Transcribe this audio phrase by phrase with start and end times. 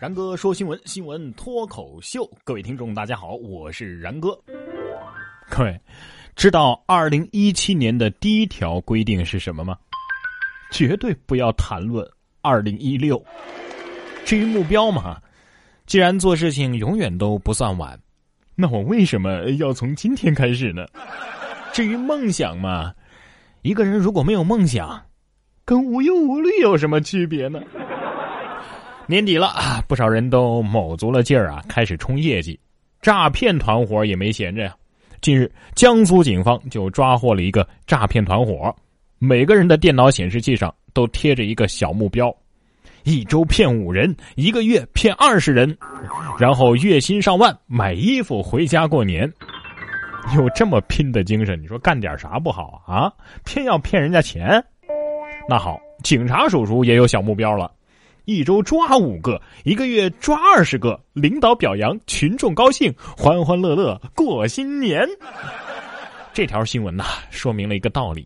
[0.00, 2.26] 然哥说新闻，新闻脱口秀。
[2.42, 4.30] 各位听众，大家好，我是然哥。
[5.50, 5.78] 各位，
[6.34, 9.76] 知道二零一七年的第一条规定是什么吗？
[10.72, 12.02] 绝对不要谈论
[12.40, 13.22] 二零一六。
[14.24, 15.20] 至于目标嘛，
[15.84, 18.00] 既然做事情永远都不算晚，
[18.54, 20.86] 那我为什么要从今天开始呢？
[21.74, 22.94] 至于梦想嘛，
[23.60, 25.04] 一个人如果没有梦想，
[25.62, 27.60] 跟无忧无虑有什么区别呢？
[29.10, 32.56] 年底了，不少人都卯足了劲儿啊，开始冲业绩，
[33.02, 34.72] 诈骗团伙也没闲着呀。
[35.20, 38.72] 近日，江苏警方就抓获了一个诈骗团伙，
[39.18, 42.32] 每个人的电脑显示器上都贴着一个小目标：
[43.02, 45.76] 一周骗五人，一个月骗二十人，
[46.38, 49.28] 然后月薪上万，买衣服回家过年。
[50.36, 53.12] 有这么拼的精神，你说干点啥不好啊？
[53.44, 54.64] 偏要骗人家钱？
[55.48, 57.72] 那好，警察叔叔也有小目标了。
[58.30, 65.04] 一周抓五个，一个月抓二十个，领导表扬，群众高兴，欢欢乐乐过新年。
[66.32, 68.24] 这条新闻呐，说明了一个道理：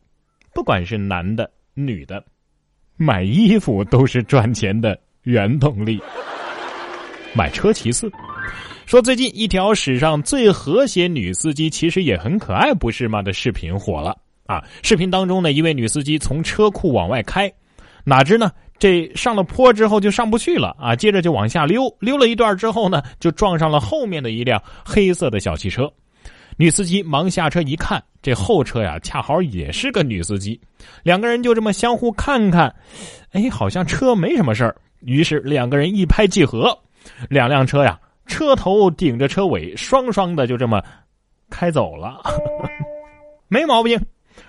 [0.52, 2.22] 不管是男的、女的，
[2.98, 5.98] 买衣服都是赚钱的原动力。
[7.32, 8.12] 买车其次。
[8.84, 13.22] 说最近一条史上最和谐女司机其实也很可爱，不是吗？
[13.22, 14.62] 的视频火了啊！
[14.82, 17.50] 视频当中呢，一位女司机从车库往外开，
[18.04, 18.52] 哪知呢？
[18.84, 20.94] 这上了坡之后就上不去了啊！
[20.94, 25.90] 接着就往下溜，溜了一段之后呢，就撞上了后面的一辆黑色的小汽车。
[26.58, 30.60] 女司机忙下车一看，这后车呀恰好也是个女司机，
[31.02, 32.74] 两个人就这么相互看看，
[33.32, 34.76] 哎，好像车没什么事儿。
[35.00, 36.78] 于是两个人一拍即合，
[37.30, 40.84] 两辆车呀车头顶着车尾，双双的就这么
[41.48, 42.20] 开走了，
[43.48, 43.98] 没毛病。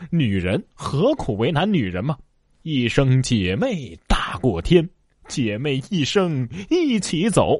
[0.10, 2.18] 女人何苦为难女人嘛？
[2.64, 4.88] 一生姐妹大过天，
[5.28, 7.60] 姐妹一生一起走。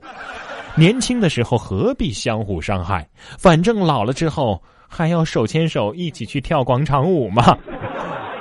[0.76, 3.08] 年轻的时候何必相互伤害？
[3.38, 7.58] 反正老了之后还要手牵手一起去跳广场舞嘛。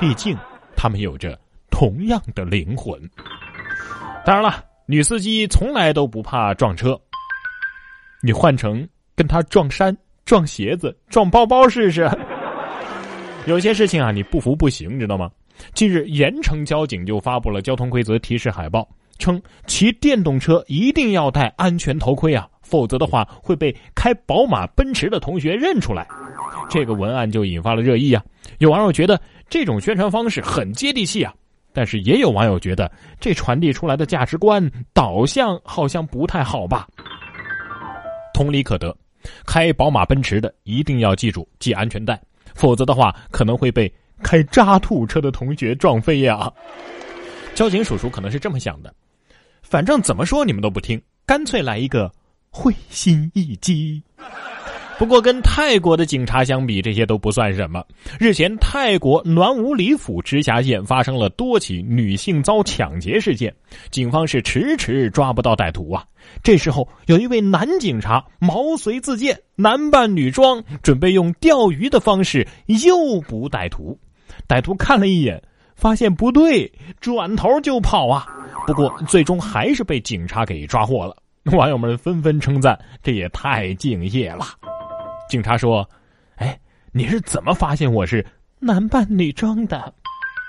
[0.01, 0.37] 毕竟
[0.77, 1.39] 他们有着
[1.71, 3.01] 同样的灵魂。
[4.25, 7.01] 当然了，女司机从来都不怕撞车。
[8.23, 12.11] 你换成跟她撞衫、撞鞋子、撞包包试试。
[13.47, 15.31] 有些事情啊，你不服不行，知道吗？
[15.73, 18.89] 近日，盐城交警就发布了交通规则提示海报，
[19.19, 26.07] 称骑电动车一定要戴安全头盔啊，否则的话会被开宝马、奔驰的同学认出来。
[26.69, 28.25] 这个文案就引发了热议啊！
[28.59, 31.33] 有网友觉得这种宣传方式很接地气啊，
[31.73, 36.87] 但是也有网友觉得这传递出来的价值观导向好像不太好吧。
[38.33, 38.97] 同理可得，
[39.47, 42.21] 开宝马、奔驰的一定要记住系安全带，
[42.55, 43.93] 否则的话可能会被。
[44.23, 46.53] 开渣土车的同学撞飞呀！
[47.55, 48.93] 交警叔叔可能是这么想的，
[49.63, 52.13] 反正怎么说你们都不听，干脆来一个
[52.51, 54.03] 会心一击。
[54.97, 57.85] 不过跟泰国的警察相比，这些都不算什么。
[58.19, 63.53] 日前，泰国暖武里府直辖县发生了多起女性遭抢劫事件，
[63.91, 66.05] 警方是迟迟抓不到歹徒啊。
[66.43, 73.99] 这时候，有一位男警察毛遂自荐，男扮女装，准备用钓鱼的方式诱捕歹徒。
[74.49, 75.43] 歹徒看了一眼，
[75.75, 78.27] 发现不对，转头就跑啊！
[78.67, 81.17] 不过最终还是被警察给抓获了。
[81.53, 84.47] 网友们纷纷称赞，这也太敬业了。
[85.29, 85.89] 警察说
[86.37, 86.59] ：“哎，
[86.93, 88.25] 你是怎么发现我是
[88.59, 89.93] 男扮女装的？”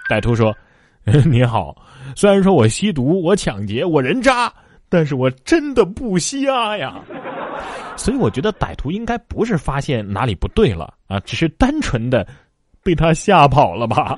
[0.09, 0.56] 歹徒说
[1.25, 1.75] ：“你好，
[2.16, 4.52] 虽然说我吸毒、我抢劫、我人渣，
[4.90, 7.02] 但是我真的不瞎呀。
[7.97, 12.28] ”所以我觉得歹徒应该不是发现哪里不对了啊，只是单纯的
[12.84, 14.18] 被他吓跑了吧。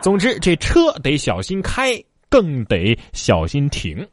[0.00, 1.92] 总之，这车得小心开，
[2.28, 4.06] 更得小心停。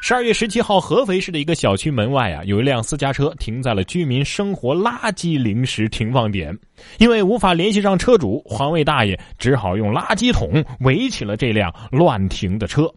[0.00, 6.56] 十二月十七号，合肥市的一个小区门外啊，有一辆私家车停在了居民生活垃圾临时停放点。
[6.98, 12.90] 因为无法联系上车主，环卫大爷只好用垃圾桶围起了这辆乱停的车。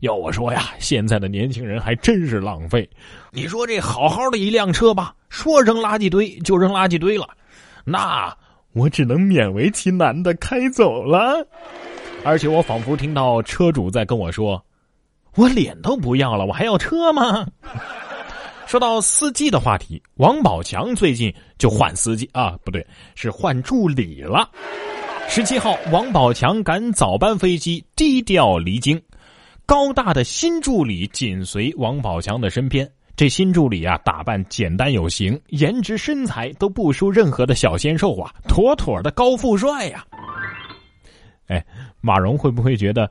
[0.00, 2.88] 要我说呀，现在的年轻人还真是浪费。
[3.32, 7.26] 你说这好好的一辆车吧，说扔垃圾堆就扔垃圾堆了，
[7.84, 8.32] 那
[8.74, 11.44] 我只能勉为其难的开走了。
[12.22, 14.62] 而且我仿佛听到车主在跟我说。
[15.36, 17.46] 我脸都不要了，我还要车吗？
[18.66, 22.84] 说到司机的话题，王宝强最近就换司机啊，不对，
[23.14, 24.48] 是换助理了。
[25.28, 29.00] 十七号，王宝强赶早班飞机，低调离京，
[29.66, 32.90] 高大的新助理紧随王宝强的身边。
[33.16, 40.04] 这新助理啊，打扮简单有型，颜值身材都不输任何的小鲜肉啊，妥妥的高富帅呀。
[41.46, 41.64] 哎，
[42.00, 43.10] 马蓉会不会觉得，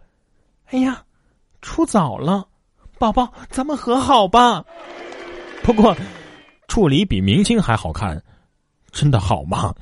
[0.71, 1.01] 哎呀？
[1.63, 2.45] 出早了，
[3.00, 4.63] 宝宝，咱们和好吧。
[5.63, 5.95] 不过，
[6.68, 8.21] 处理比明星还好看，
[8.92, 9.74] 真的好吗？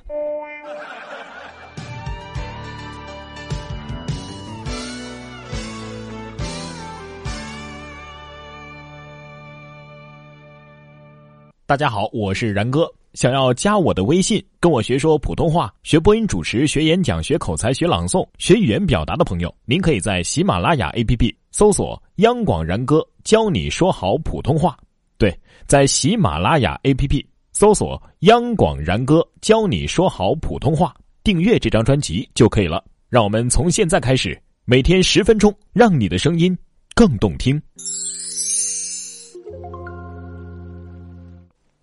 [11.66, 12.88] 大家好，我是然哥。
[13.14, 24.78] 想要加我的微信，跟我学说普通话、学播音主持、学演讲、学口才、学朗诵、学语言表达的朋友，您可以在喜马拉雅 APP 搜索“央广然哥教你说好普通话”。
[25.18, 25.38] 对，
[25.68, 32.84] 在喜马拉雅 APP 搜索“央广然哥教你说好普通话”，订阅这张专辑就可以了。
[33.10, 36.58] 让我们从现在开始，每天十分钟，让你的声音
[36.96, 37.62] 更动听。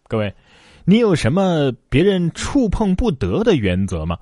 [0.08, 0.34] 各位，
[0.86, 4.16] 你有什么别人触碰不得的原则吗？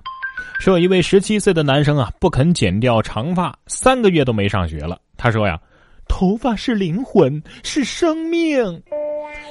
[0.59, 4.99] 说有一位十七岁的男生啊，不肯剪掉长发，三个月都没上学了。
[5.15, 5.59] 他说呀
[6.09, 8.81] ：“头发是灵魂，是生命。”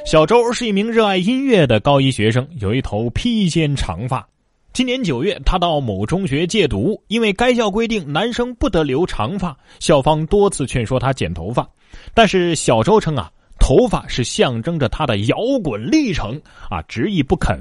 [0.04, 4.26] 小周是一名热爱音乐的高一学生，有一头披肩长发。
[4.72, 11.66] 今年九月，他到某中学借读，因为该校规定男生不得留长发，校方多次劝说他剪头发，
[12.14, 13.30] 但是小周称啊。
[13.66, 16.40] 头发是象征着他的摇滚历程
[16.70, 17.60] 啊，执意不肯，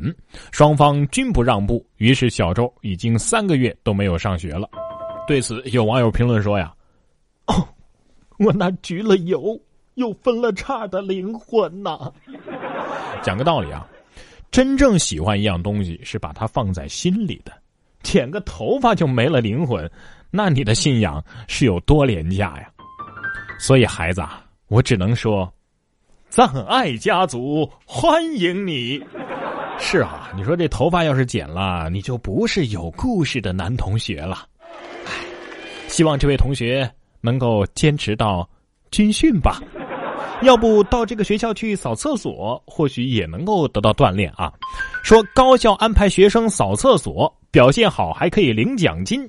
[0.51, 4.69] 双方均不让步，于是小周已经三个月都没有上学了。
[5.27, 6.71] 对此，有网友评论说呀
[7.47, 7.67] ：“哦，
[8.37, 9.59] 我那焗了油
[9.95, 12.13] 又分了叉的灵魂呐！”
[13.23, 13.83] 讲个道理啊，
[14.51, 17.51] 真正喜欢一样东西是把它放在心里的，
[18.03, 19.89] 剪个头发就没了灵魂，
[20.29, 22.69] 那你的信仰是有多廉价呀？
[23.57, 25.51] 所以孩子啊，我只能说。
[26.29, 29.01] 赞爱家族欢迎你。
[29.79, 34.45] 是啊，你说这头发要是剪了，你就不是有故事的男同学了。
[35.05, 35.11] 唉，
[35.87, 36.89] 希望这位同学
[37.21, 38.47] 能够坚持到
[38.91, 39.61] 军训吧。
[40.41, 44.51] 要不到这个学校去扫厕所，或许也能够得到锻炼啊。
[45.03, 49.25] 说高校安排学生扫厕所，表现好还可以领奖金。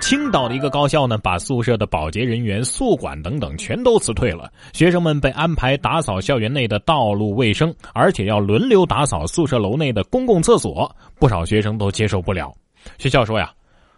[0.00, 10.94] 青岛的一个高校呢，把宿舍的保洁人员、宿管等等全都辞退了，学生们被安排打扫校园内的道路卫生，而且要轮流打扫宿舍楼内的公共厕所。
[11.18, 12.54] 不少学生都接受不了。
[12.96, 13.52] 学校说呀：“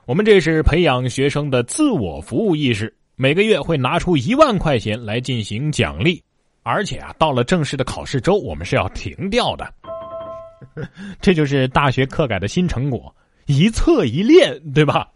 [0.07, 6.21] 我们这是培养学生的自我服务意识，每个月会拿出一万块钱来进行奖励，
[6.63, 9.73] 而且啊，到了正式的考试周，我们是要停掉的。
[11.21, 13.15] 这就是大学课改的新成果，
[13.47, 15.07] 一测一练，对吧？”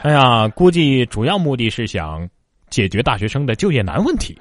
[0.02, 2.26] 哎呀，估计主要目的是想
[2.70, 4.36] 解决大学生的就业难问题。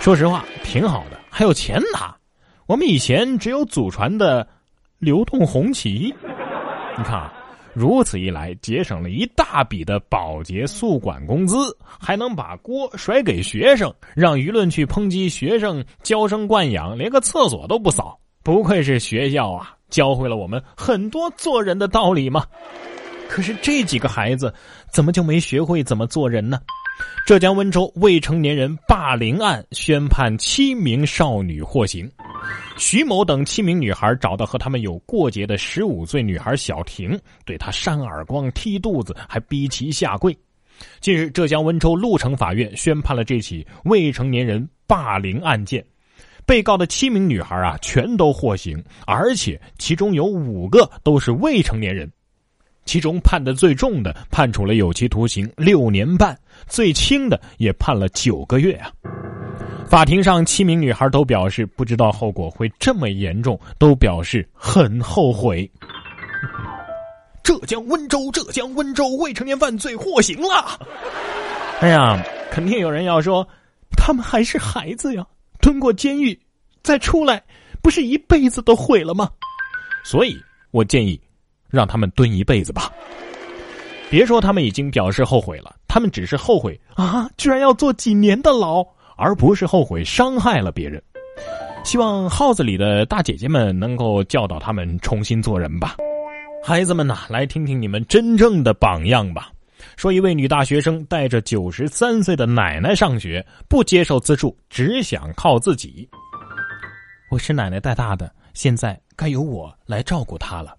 [0.00, 2.14] 说实话，挺好的，还有钱拿。
[2.66, 4.46] 我们以前只有祖传的
[4.98, 6.12] 流动红旗。
[6.98, 7.32] 你看啊，
[7.74, 11.56] 如此一来，节省了一大笔的保洁宿管工资，
[12.00, 18.18] 还能把锅甩给学生，让舆论去抨击学生娇生惯养，连个厕所都不扫。
[18.42, 22.44] 不愧是学校啊，教会了我们很多做人的道理嘛。
[23.28, 24.52] 可是这几个孩子
[24.90, 26.58] 怎么就没学会怎么做人呢？
[27.26, 32.10] 浙江温州未成年人霸凌案宣判七名少女获刑，
[32.78, 40.34] 徐某等七名女孩找到和他们有过节的十五岁女孩小婷，对她扇耳光、踢肚子，还逼其下跪。
[41.00, 45.84] 近日，浙江温州鹿城法院宣判了这起未成年人霸凌案件，
[46.46, 52.10] 被告的七名女孩啊全都获刑，而且其中有五个都是未成年人。
[52.86, 58.90] 其中判的最重的判处了有期徒刑六年半，最轻的也判了九个月啊！
[59.86, 65.70] 法庭上，七名女孩都表示不知道后果会这么严重，都表示很后悔。
[67.42, 70.80] 浙江温州，浙江温州未成年犯罪获刑了。
[71.80, 73.46] 哎呀，肯定有人要说，
[73.96, 75.24] 他们还是孩子呀，
[75.60, 76.38] 蹲过监狱
[76.82, 77.42] 再出来，
[77.82, 79.28] 不是一辈子都毁了吗？
[80.04, 80.36] 所以
[80.70, 81.20] 我建议。
[81.68, 82.92] 让他们蹲一辈子吧！
[84.08, 88.84] 别说他们已经表示后悔了，他们只是后悔啊，居然要坐几年的牢，
[89.16, 91.02] 而不是后悔伤害了别人。
[91.84, 95.96] 希望号子里的大姐姐们能够教导他们重新做人吧。
[96.64, 99.50] 孩子们呐，来听听你们真正的榜样吧。
[99.96, 106.08] 说一位女大学生带着九十三岁的奶奶上学，不接受资助，只想靠自己。
[107.30, 110.76] 我是奶奶带大的，现在该由我来照顾她了。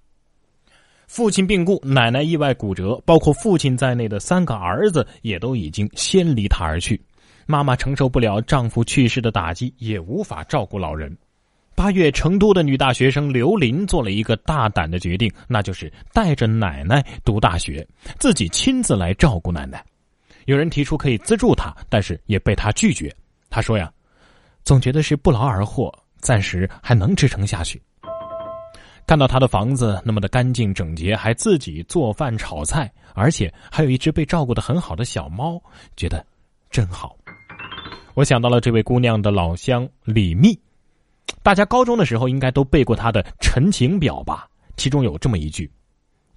[1.08, 7.02] 父亲病故，奶奶意外骨折，包括父亲在内的三个儿子也都已经先离他而去。
[7.46, 11.18] 妈妈承受不了丈夫去世的打击，也无法照顾老人。
[11.74, 17.88] 八月，成都的女大学生刘琳做了一个大胆的决定，那就是带着奶奶读大学，
[18.20, 19.84] 自己亲自来照顾奶奶。
[20.46, 23.16] 有人提出可以资助她，但是也被她拒绝。
[23.50, 23.92] 她说呀
[24.66, 27.82] ：“总觉得是不劳而获，暂时还能支撑下去。
[29.08, 35.58] 看到他的房子那么的干净整洁，还自己做饭炒菜，而且还有一只被照顾的很好的小猫，
[35.96, 36.24] 觉得
[36.70, 37.18] 真好。
[38.16, 40.60] 我想到了这位姑娘的老乡李密，
[41.42, 44.46] 大家高中的时候应该都背过他的陈情表吧？
[44.76, 45.72] 其中有这么一句：“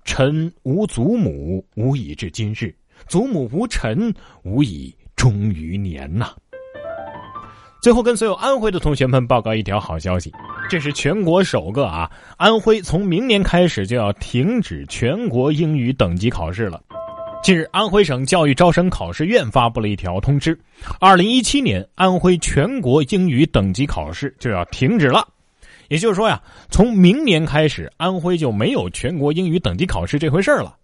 [0.06, 2.72] 臣无祖母，无以至今日；
[3.08, 6.36] 祖母无臣，无以终余年。”呐。
[7.82, 10.30] 最后跟所有安徽的同学们报告一条好消息。
[10.68, 12.10] 这是全国首个啊！
[12.37, 16.80] 安徽从明年开始就要停止全国英语等级考试了。
[17.42, 20.58] 近日，安徽省教育招生考试院发布了一条通知：，
[21.00, 25.26] 二零一七年安徽全国英语等级考试就要停止了。
[25.88, 30.76] 也就是说呀，从明年开始，安徽就没有全国英语等级考试这回事了。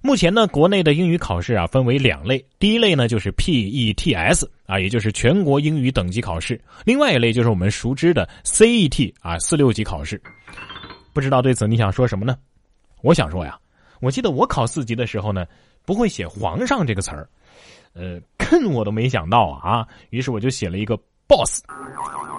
[0.00, 10.20] 目前呢，国内的英语考试啊分为两类，第一类呢就是 PETS 啊，也就是全国英语等级考试；另外一类就是我们熟知的 CET 啊四六级考试。
[11.12, 12.36] 不知道对此你想说什么呢？
[13.02, 13.58] 我想说呀，
[14.00, 15.44] 我记得我考四级的时候呢，
[15.84, 17.28] 不会写“皇上”这个词儿，
[17.94, 21.62] 呃，坑我都没想到啊，于是我就写了一个 “boss”，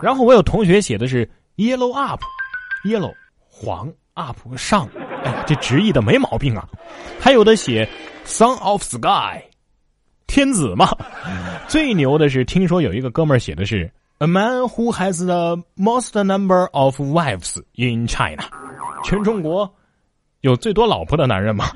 [0.02, 4.88] 然后我有同学写的是 “yellow up”，yellow 黄 up 上。
[5.24, 6.68] 哎，这直译的没毛病啊！
[7.20, 7.88] 还有的写
[8.26, 9.42] “Son of Sky”，
[10.28, 10.96] 天子嘛。
[11.68, 18.44] 最牛的是，听说有一个哥们儿写的是 “A man who has the most number of wives in China”，
[19.04, 19.74] 全中国
[20.42, 21.72] 有最多老婆的男人嘛。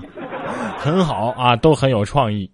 [0.78, 2.50] 很好啊，都很有创意。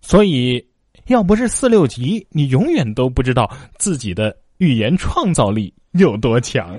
[0.00, 0.64] 所以，
[1.06, 6.78] 要不是四六级，你永远都不知道自己的语言创造力有多强。